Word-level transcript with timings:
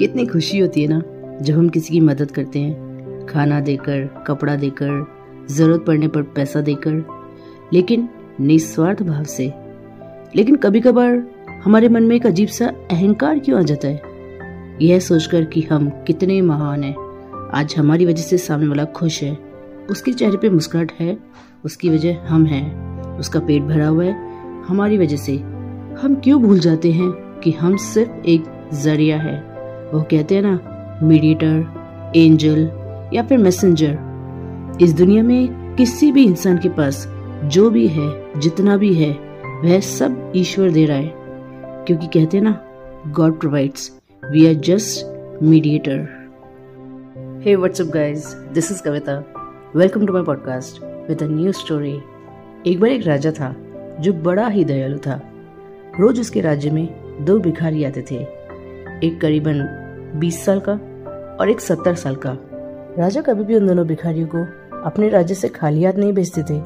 कितनी 0.00 0.26
खुशी 0.26 0.58
होती 0.58 0.82
है 0.82 0.88
ना, 0.88 1.02
जब 1.42 1.54
हम 1.54 1.68
किसी 1.68 1.94
की 1.94 2.00
मदद 2.00 2.30
करते 2.30 2.58
हैं। 2.58 2.90
खाना 3.26 3.60
देकर, 3.60 4.24
कपड़ा 4.26 4.56
देकर, 4.56 5.06
ज़रूरत 5.50 5.84
पड़ने 5.86 6.08
पर 6.08 6.22
पैसा 6.22 6.60
देकर। 6.60 7.04
लेकिन 7.72 8.08
निस्वार्थ 8.40 9.02
भाव 9.02 9.24
से। 9.24 9.52
लेकिन 10.36 10.56
कभी 10.56 10.80
कभार 10.80 11.28
हमारे 11.64 11.88
मन 11.88 12.02
में 12.02 12.16
एक 12.16 12.26
अजीब 12.26 12.48
सा 12.48 12.66
अहंकार 12.66 13.38
क्यों 13.38 13.58
आ 13.58 13.62
जाता 13.62 13.88
है? 13.88 14.02
यह 14.82 14.98
सोचकर 14.98 15.44
कि 15.44 15.60
हम 15.60 15.88
कितने 15.88 16.40
महान 16.40 16.84
हैं। 16.84 16.94
आज 17.54 17.74
हमारी 17.78 18.06
वजह 18.06 18.22
से 18.22 18.38
सामने 18.38 18.66
वाला 18.66 18.84
खुश 18.84 19.22
है। 19.22 19.38
उसके 19.90 20.12
चेहरे 20.12 20.36
पे 20.36 20.48
मुस्कुराहट 20.48 20.92
है। 20.92 21.18
उसकी 21.64 21.88
वजह 21.88 22.16
हम 22.28 22.46
हैं। 22.46 23.00
उसका 23.18 23.40
पेट 23.40 23.62
भरा 23.62 23.86
हुआ 23.86 24.04
है। 24.04 24.30
हमारी 24.62 24.98
वजह 24.98 25.16
से 25.16 25.36
हम 26.02 26.20
क्यों 26.24 26.42
भूल 26.42 26.58
जाते 26.58 26.92
हैं 26.92 27.10
कि 27.10 27.50
हम 27.50 27.76
सिर्फ़ 27.76 28.26
एक 28.26 28.44
ज़रिया 28.74 29.18
है? 29.18 29.49
वो 29.94 30.02
कहते 30.02 30.34
हैं 30.34 30.42
ना 30.42 30.60
मीडिएटर 31.02 31.66
एंजल 32.16 32.70
या 33.12 33.22
फिर 33.22 33.38
मैसेंजर 33.38 33.98
इस 34.80 34.92
दुनिया 34.94 35.22
में 35.22 35.74
किसी 35.74 36.12
भी 36.12 36.24
इंसान 36.24 36.58
के 36.58 36.68
पास 36.68 37.06
जो 37.44 37.70
भी 37.70 37.88
है, 37.88 38.40
जितना 38.40 38.76
भी 38.76 38.94
है, 38.94 39.10
वह 39.64 39.80
सब 39.80 40.32
ईश्वर 40.36 40.70
दे 40.70 40.84
रहा 40.84 40.96
है। 40.96 41.14
क्योंकि 41.86 42.06
कहते 42.06 42.36
हैं 42.36 42.44
ना 42.44 42.64
God 43.06 43.40
provides 43.40 44.00
we 44.30 44.46
are 44.46 44.54
just 44.54 45.06
mediator 45.42 46.08
hey 47.44 47.56
what's up 47.56 47.86
guys 47.86 48.34
this 48.34 48.72
is 48.72 48.82
Kavita 48.82 49.24
welcome 49.76 50.06
to 50.06 50.12
my 50.12 50.22
podcast 50.22 50.84
with 51.08 51.22
a 51.22 51.26
new 51.26 51.52
story 51.52 51.98
एक 52.66 52.80
बार 52.80 52.90
एक 52.90 53.06
राजा 53.06 53.30
था, 53.30 53.56
जो 54.00 54.12
बड़ा 54.12 54.48
ही 54.48 54.64
दयालु 54.64 54.98
था। 54.98 55.22
रोज 56.00 56.20
उसके 56.20 56.40
राज्य 56.40 56.70
में 56.70 56.88
दो 57.24 57.38
भिखारी 57.38 57.84
आते 57.84 58.04
थे। 58.10 58.39
एक 59.04 59.20
करीबन 59.20 59.60
20 60.20 60.44
साल 60.44 60.60
का 60.60 60.72
और 61.40 61.50
एक 61.50 61.60
70 61.60 61.94
साल 61.94 62.16
का। 62.16 62.36
राजा 62.98 63.20
कभी 63.20 63.44
भी 63.44 63.54
उन 63.56 63.66
दोनों 63.66 63.86
भिखारियों 63.86 64.26
को 64.26 64.38
अपने 64.84 65.08
राज्य 65.08 65.34
से 65.34 65.48
खाली 65.48 65.84
हाथ 65.84 65.92
नहीं 65.92 66.12
भेजते 66.12 66.42
थे। 66.42 66.58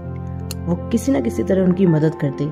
वो 0.67 0.75
किसी 0.91 1.13
न 1.13 1.21
किसी 1.23 1.43
तरह 1.43 1.65
उनकी 1.65 1.87
मदद 1.87 2.15
करते। 2.21 2.45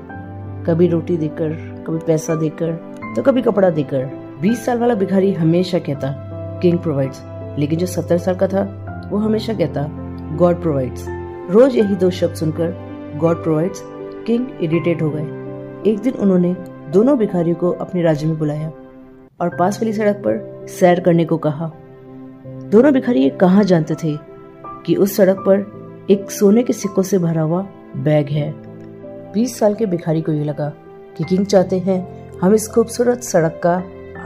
कभी 0.63 0.87
रोटी 0.87 1.17
देकर, 1.17 1.49
कभी 1.87 1.97
पैसा 1.97 2.35
देकर 2.35 2.71
तो 3.15 3.21
कभी 3.21 3.41
कपड़ा 3.41 3.69
देकर। 3.69 4.05
20 4.41 4.65
साल 4.65 4.79
वाला 4.79 4.93
भिखारी 4.93 5.31
हमेशा 5.33 5.79
कहता 5.79 6.11
किंग 6.61 6.77
प्रोवाइड्स 6.79 7.21
लेकिन 7.59 7.79
जो 7.79 7.85
70 7.85 8.17
साल 8.17 8.35
का 8.35 8.47
था, 8.47 8.63
वो 9.11 9.17
हमेशा 9.17 9.53
कहता 9.53 9.87
गॉड 10.35 10.61
प्रोवाइड्स 10.61 11.05
रोज 11.49 11.75
यही 11.75 11.95
दो 11.95 12.09
शब्द 12.09 12.35
सुनकर 12.35 13.17
गॉड 13.17 13.43
प्रोवाइड्स 13.43 13.81
किंग 14.27 14.45
इरिटेट 14.61 15.01
हो 15.01 15.09
गए। 15.09 15.91
एक 15.91 15.99
दिन 15.99 16.13
उन्होंने 16.13 16.55
दोनों 16.93 17.17
भिखारियों 17.17 17.55
को 17.55 17.71
अपने 17.71 18.01
राज्य 18.01 18.27
में 18.27 18.37
बुलाया। 18.37 18.71
और 19.43 19.49
पास 19.49 19.81
वाली 19.81 19.93
सड़क 19.93 20.15
पर 20.15 20.67
सैर 20.69 20.99
करने 20.99 21.25
को 21.25 21.37
कहा। 21.37 21.71
दोनों 22.71 22.91
भिखारी 22.93 23.29
कहा 23.29 23.63
जानते 23.63 23.95
थे 23.95 24.17
कि 24.85 24.95
उस 24.95 25.15
सड़क 25.15 25.37
पर 25.39 26.05
एक 26.09 26.31
सोने 26.31 26.63
के 26.63 26.73
सिक्कों 26.73 27.03
से 27.03 27.17
भरा 27.17 27.41
हुआ 27.41 27.61
बैग 27.97 28.29
है? 28.29 28.51
बीस 29.33 29.57
साल 29.59 29.75
के 29.75 29.85
भिखारी 29.85 30.21
को 30.21 30.31
ये 30.31 30.43
लगा 30.43 30.69
कि 31.17 31.23
किंग 31.23 31.45
चाहते 31.45 31.79
हैं 31.79 31.99
हम 32.39 32.53
इस 32.53 32.67
खूबसूरत 32.67 33.23
सड़क 33.23 33.59
का 33.65 33.73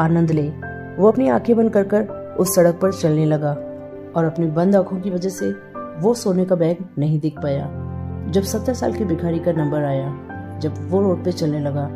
आनंद 0.04 0.32
ले। 0.32 0.48
वो 0.98 1.08
अपनी 1.08 1.30
आँखें 1.30 1.56
बंद 1.58 1.74
कर 1.74 1.84
कर 1.84 2.36
उस 2.40 2.56
सड़क 2.56 2.80
पर 2.82 2.94
चलने 2.94 3.26
लगा 3.26 3.52
और 4.16 4.26
अपनी 4.26 4.48
बंद 4.48 4.76
आँखों 4.76 5.00
की 5.00 5.10
वजह 5.10 5.30
से 5.30 5.52
वो 6.00 6.14
सोने 6.14 6.46
का 6.46 6.56
बैग 6.56 6.86
नहीं 6.98 7.20
दिख 7.20 7.40
पाया। 7.44 7.66
जब 8.30 8.44
सत्तर 8.44 8.74
साल 8.74 8.94
के 8.94 9.06
भिखारी 9.06 9.40
का 9.40 9.52
नंबर 9.52 9.84
आया, 9.84 10.10
जब 10.60 10.90
वो 10.92 11.02
रोड 11.02 11.24
पे 11.24 11.32
चलने 11.32 11.60
लगा 11.60 11.88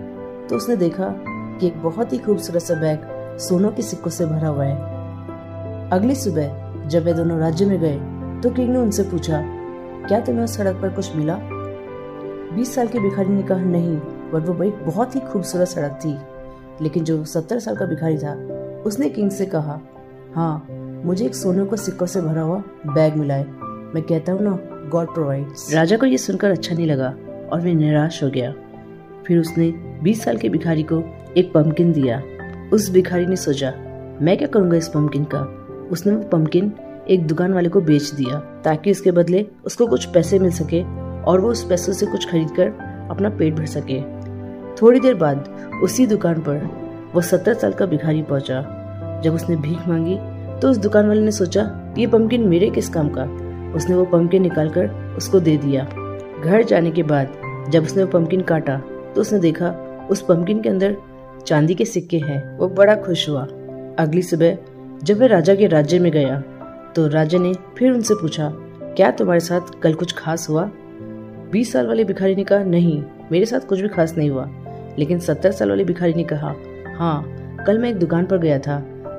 तो 0.49 0.55
उसने 0.55 0.75
देखा 0.75 1.13
कि 1.59 1.67
एक 1.67 1.81
बहुत 1.83 2.13
ही 2.13 2.17
खूबसूरत 2.17 2.61
सा 2.61 2.75
बैग 2.75 2.99
सोनों 3.39 3.71
के 3.71 3.81
सिक्कों 3.81 4.11
से 4.11 4.25
भरा 4.25 4.47
हुआ 4.47 4.65
है। 4.65 5.89
अगली 5.91 6.15
सुबह, 6.15 6.87
जब 6.87 7.03
वे 7.03 7.13
दोनों 7.13 7.39
राज्य 7.39 7.65
में 7.65 7.79
गए 7.79 7.95
तो 8.41 8.49
किंग 8.49 8.69
ने 8.69 8.79
उनसे 8.79 9.03
पूछा, 9.03 9.41
क्या 10.07 10.19
तुम्हें 10.19 10.43
उस 10.43 10.57
सड़क 10.57 10.81
पर 10.81 10.89
कुछ 10.89 11.15
मिला? 11.15 11.37
बीस 12.55 12.73
साल 12.75 12.87
के 12.87 12.99
भिखारी 12.99 13.29
ने 13.29 13.43
कहा, 13.43 13.59
नहीं, 13.59 13.97
पर 14.31 14.39
वो 14.41 14.63
एक 14.63 14.85
बहुत 14.85 15.15
ही 15.15 15.19
खूबसूरत 15.21 15.67
सड़क 15.67 15.99
थी। 16.05 16.17
लेकिन 16.83 17.03
जो 17.03 17.23
सत्तर 17.25 17.59
साल 17.59 17.75
का 17.75 17.85
भिखारी 17.85 18.17
था, 18.17 18.33
उसने 18.85 19.09
किंग 19.09 19.31
से 19.31 19.45
कहा 19.45 19.79
हाँ 20.35 20.67
मुझे 21.05 21.25
एक 21.25 21.35
सोने 21.35 21.65
को 21.65 21.75
सिक्कों 21.75 22.05
से 22.05 22.21
भरा 22.21 22.41
हुआ 22.41 22.61
बैग 22.87 23.15
मिला 23.15 23.33
है। 23.33 23.45
मैं 23.93 24.01
कहता 24.01 24.31
हूँ 24.31 24.41
ना, 24.41 24.57
गॉड 24.91 25.13
प्रोवाइड 25.13 25.47
राजा 25.73 25.97
को 25.97 26.05
यह 26.05 26.17
सुनकर 26.17 26.51
अच्छा 26.51 26.75
नहीं 26.75 26.87
लगा 26.87 27.13
और 27.53 27.61
वे 27.61 27.73
निराश 27.73 28.21
हो 28.23 28.29
गया। 28.29 28.53
फिर 29.27 29.39
उसने 29.39 29.69
बीस 30.03 30.23
साल 30.23 30.37
के 30.37 30.49
भिखारी 30.49 30.83
को 30.83 31.03
एक 31.37 31.51
पम्पकिन 31.53 31.91
दिया। 31.93 32.21
उस 32.71 32.89
भिखारी 32.91 33.25
ने 33.25 33.35
सोचा, 33.35 33.69
मैं 34.21 34.37
क्या 34.37 34.47
करूँगा 34.47 34.77
इस 34.77 34.87
पम्पकिन 34.87 35.23
का? 35.23 35.39
उसने 35.91 36.13
वो 36.13 36.21
पम्पकिन 36.23 36.71
एक 37.09 37.25
दुकान 37.27 37.53
वाले 37.53 37.69
को 37.69 37.81
बेच 37.81 38.11
दिया, 38.11 38.39
ताकि 38.63 38.91
उसके 38.91 39.11
बदले 39.11 39.45
उसको 39.65 39.87
कुछ 39.87 40.05
पैसे 40.05 40.39
मिल 40.39 40.51
सके 40.51 40.81
और 41.23 41.41
वो 41.41 41.49
उस 41.49 41.63
पैसों 41.63 41.93
से 41.93 42.05
कुछ 42.05 42.29
खरीद 42.31 42.51
कर 42.51 42.67
अपना 43.11 43.29
पेट 43.29 43.53
भर 43.55 43.65
सके। 43.65 43.99
थोड़ी 44.81 44.99
देर 44.99 45.15
बाद 45.15 45.49
उसी 45.83 46.05
दुकान 46.07 46.39
पर 46.39 46.69
वो 47.15 47.21
सत्तर 47.21 47.53
साल 47.53 47.73
का 47.73 47.85
भिखारी 47.85 48.21
पहुँचा। 48.23 48.61
जब 49.23 49.33
उसने 49.33 49.55
भीख 49.57 49.87
मांगी 49.87 50.17
तो 50.61 50.69
उस 50.69 50.77
दुकान 50.77 51.07
वाले 51.07 51.21
ने 51.21 51.31
सोचा, 51.31 51.93
ये 51.97 52.07
पम्पकिन 52.07 52.47
मेरे 52.47 52.69
किस 52.69 52.89
काम 52.89 53.09
का? 53.09 53.23
उसने 53.75 53.95
वो 53.95 54.05
पम्पकिन 54.07 54.41
निकाल 54.41 54.69
कर 54.69 55.15
उसको 55.17 55.39
दे 55.39 55.57
दिया। 55.57 55.83
घर 56.43 56.63
जाने 56.63 56.91
के 56.91 57.03
बाद 57.03 57.69
जब 57.69 57.83
उसने 57.83 58.03
वो 58.03 58.09
पम्पकिन 58.09 58.41
काटा 58.43 58.81
तो 59.15 59.21
उसने 59.21 59.39
देखा, 59.39 59.75
उस 60.09 60.21
पम्पकिन 60.21 60.61
के 60.61 60.69
अंदर 60.69 60.95
चांदी 61.47 61.73
के 61.75 61.85
सिक्के 61.85 62.17
हैं। 62.19 62.57
वो 62.57 62.67
बड़ा 62.69 62.95
खुश 62.95 63.27
हुआ। 63.29 63.43
अगली 63.99 64.21
सुबह 64.21 64.57
जब 65.03 65.19
वह 65.19 65.27
राजा 65.27 65.55
के 65.55 65.67
राज्य 65.67 65.99
में 65.99 66.11
गया 66.11 66.39
तो 66.95 67.07
राजा 67.07 67.37
ने 67.39 67.53
फिर 67.77 67.91
उनसे 67.91 68.13
पूछा, 68.13 68.49
क्या 68.97 69.09
तुम्हारे 69.11 69.39
साथ 69.39 69.79
कल 69.83 69.93
कुछ 69.93 70.13
खास 70.13 70.49
हुआ? 70.49 70.69
बीस 71.51 71.71
साल 71.73 71.87
वाले 71.87 72.03
भिखारी 72.03 72.35
ने 72.35 72.43
कहा, 72.43 72.63
नहीं, 72.63 73.03
मेरे 73.31 73.45
साथ 73.45 73.67
कुछ 73.67 73.79
भी 73.81 73.87
खास 73.87 74.15
नहीं 74.17 74.29
हुआ। 74.29 74.49
लेकिन 74.99 75.19
सत्तर 75.19 75.51
साल 75.51 75.69
वाले 75.69 75.83
भिखारी 75.83 76.13
ने 76.13 76.23
कहा 76.23 76.53
हाँ 76.97 77.63
कल 77.67 77.77
मैं 77.77 77.89
एक 77.89 77.97
दुकान 77.97 78.25
पर 78.25 78.37
गया 78.37 78.59
था। 78.59 78.77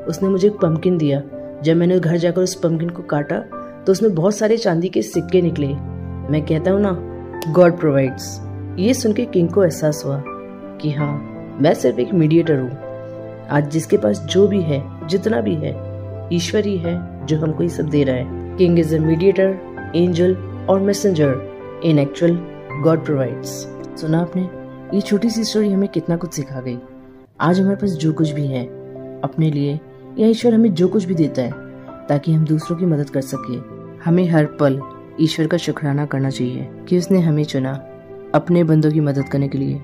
उसने 0.08 0.28
मुझे 0.28 0.46
एक 0.48 0.56
पम्पकिन 0.62 0.98
दिया। 0.98 1.22
जब 1.62 1.76
मैंने 1.76 1.98
घर 1.98 2.16
जाकर 2.16 2.42
उस 2.42 2.54
पम्पकिन 2.54 2.90
को 2.90 3.02
काटा 3.02 3.38
तो 3.86 3.92
उसमें 3.92 4.14
बहुत 4.14 4.34
सारे 4.36 4.56
चांदी 4.56 4.88
के 4.88 5.02
सिक्के 5.02 5.42
निकले। 5.42 5.66
मैं 5.66 6.44
कहता 6.46 6.70
हूँ 6.70 6.80
ना 6.80 6.92
गॉड 7.52 7.78
प्रोवाइड्स 7.80 8.40
ये 8.78 8.94
सुन 8.94 9.12
के 9.12 9.24
किंग 9.24 9.48
को 9.48 9.64
एहसास 9.64 10.02
हुआ 10.06 10.22
कि 10.80 10.90
हाँ 10.90 11.31
मैं 11.62 11.74
सिर्फ़ 11.74 12.00
एक 12.00 12.14
मीडिएटर 12.14 12.58
हूँ। 12.58 12.70
आज 13.48 13.70
जिसके 13.70 13.96
पास 13.96 14.20
जो 14.20 14.48
भी 14.48 14.62
है, 14.62 15.06
जितना 15.08 15.40
भी 15.40 15.54
है, 15.54 15.70
ईश्वर 16.32 16.64
ही 16.64 16.78
है 16.78 17.26
जो 17.26 17.38
हमको 17.38 17.62
ये 17.62 17.68
सब 17.68 17.88
दे 17.88 18.04
रहा 18.04 18.16
है। 18.16 18.56
किंग 18.56 18.78
इज़ 18.78 18.98
मीडिएटर 18.98 19.58
एंजल 19.96 20.36
और 20.70 20.80
messenger 20.80 21.34
in 21.84 21.98
actual 21.98 22.38
God 22.82 23.04
provides 23.04 23.48
सुना 24.00 24.20
आपने? 24.20 24.42
ये 24.94 25.00
छोटी 25.00 25.30
सी 25.30 25.44
स्टोरी 25.44 25.72
हमें 25.72 25.88
कितना 25.88 26.16
कुछ 26.16 26.34
सिखा 26.34 26.60
गई। 26.60 26.78
आज 27.40 27.60
हमारे 27.60 27.76
पास 27.76 27.90
जो 27.90 28.12
कुछ 28.12 28.30
भी 28.30 28.46
है, 28.46 28.64
अपने 29.20 29.50
लिए, 29.50 29.80
या 30.18 30.26
ईश्वर 30.28 30.54
हमें 30.54 30.74
जो 30.74 30.88
कुछ 30.88 31.04
भी 31.04 31.14
देता 31.14 31.42
है, 31.42 31.52
ताकि 32.08 32.32
हम 32.32 32.44
दूसरों 32.44 32.78
की 32.78 32.86
मदद 32.86 33.10
कर 33.10 33.20
सके। 33.20 33.58
हमें 34.04 34.28
हर 34.28 34.44
पल 34.44 34.80
ईश्वर 35.20 35.46
का 35.46 35.56
शुक्राना 35.56 36.06
करना 36.06 36.30
चाहिए, 36.30 36.68
कि 36.88 36.98
उसने 36.98 37.20
हमें 37.20 37.44
चुना, 37.44 37.72
अपने 38.34 38.64
बंदों 38.64 38.92
की 38.92 39.00
मदद 39.00 39.28
करने 39.28 39.48
के 39.48 39.58
लिए। 39.58 39.80